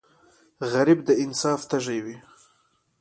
غریب 0.71 0.99
د 1.07 1.09
انصاف 1.23 1.61
تږی 1.69 1.99
وي 2.05 2.17